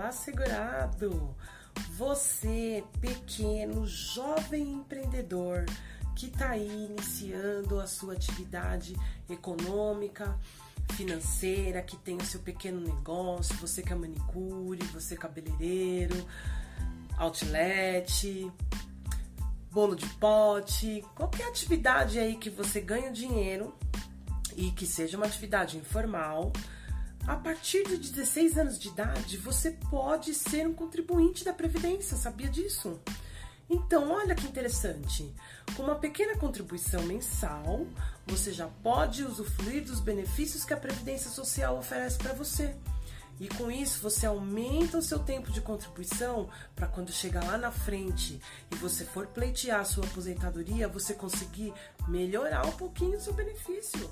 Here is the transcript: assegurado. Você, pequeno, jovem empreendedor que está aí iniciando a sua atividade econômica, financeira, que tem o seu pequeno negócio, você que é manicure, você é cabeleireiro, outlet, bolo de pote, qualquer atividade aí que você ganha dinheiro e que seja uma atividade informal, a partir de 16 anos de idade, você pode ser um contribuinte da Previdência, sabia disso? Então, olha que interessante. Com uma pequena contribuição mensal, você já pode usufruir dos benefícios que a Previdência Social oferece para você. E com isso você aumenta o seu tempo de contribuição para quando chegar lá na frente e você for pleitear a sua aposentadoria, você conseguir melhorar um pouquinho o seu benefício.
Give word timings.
assegurado. 0.00 1.34
Você, 1.96 2.82
pequeno, 3.00 3.86
jovem 3.86 4.72
empreendedor 4.72 5.64
que 6.14 6.26
está 6.26 6.50
aí 6.50 6.86
iniciando 6.90 7.80
a 7.80 7.86
sua 7.86 8.14
atividade 8.14 8.96
econômica, 9.30 10.36
financeira, 10.92 11.80
que 11.82 11.96
tem 11.96 12.16
o 12.16 12.24
seu 12.24 12.40
pequeno 12.40 12.80
negócio, 12.80 13.54
você 13.56 13.82
que 13.82 13.92
é 13.92 13.96
manicure, 13.96 14.82
você 14.86 15.14
é 15.14 15.16
cabeleireiro, 15.16 16.26
outlet, 17.18 18.50
bolo 19.70 19.94
de 19.94 20.08
pote, 20.14 21.04
qualquer 21.14 21.48
atividade 21.48 22.18
aí 22.18 22.36
que 22.36 22.50
você 22.50 22.80
ganha 22.80 23.12
dinheiro 23.12 23.74
e 24.56 24.72
que 24.72 24.86
seja 24.86 25.16
uma 25.16 25.26
atividade 25.26 25.76
informal, 25.76 26.52
a 27.28 27.36
partir 27.36 27.84
de 27.84 27.98
16 27.98 28.56
anos 28.56 28.78
de 28.78 28.88
idade, 28.88 29.36
você 29.36 29.70
pode 29.70 30.32
ser 30.32 30.66
um 30.66 30.72
contribuinte 30.72 31.44
da 31.44 31.52
Previdência, 31.52 32.16
sabia 32.16 32.48
disso? 32.48 32.98
Então, 33.68 34.10
olha 34.12 34.34
que 34.34 34.46
interessante. 34.46 35.30
Com 35.76 35.82
uma 35.82 35.96
pequena 35.96 36.38
contribuição 36.38 37.02
mensal, 37.02 37.86
você 38.26 38.50
já 38.50 38.66
pode 38.82 39.24
usufruir 39.24 39.84
dos 39.84 40.00
benefícios 40.00 40.64
que 40.64 40.72
a 40.72 40.76
Previdência 40.78 41.30
Social 41.30 41.76
oferece 41.76 42.16
para 42.16 42.32
você. 42.32 42.74
E 43.38 43.46
com 43.46 43.70
isso 43.70 44.00
você 44.00 44.24
aumenta 44.24 44.96
o 44.96 45.02
seu 45.02 45.18
tempo 45.18 45.52
de 45.52 45.60
contribuição 45.60 46.48
para 46.74 46.88
quando 46.88 47.12
chegar 47.12 47.44
lá 47.44 47.58
na 47.58 47.70
frente 47.70 48.40
e 48.70 48.74
você 48.76 49.04
for 49.04 49.26
pleitear 49.26 49.80
a 49.80 49.84
sua 49.84 50.06
aposentadoria, 50.06 50.88
você 50.88 51.12
conseguir 51.12 51.74
melhorar 52.08 52.66
um 52.66 52.72
pouquinho 52.72 53.18
o 53.18 53.20
seu 53.20 53.34
benefício. 53.34 54.10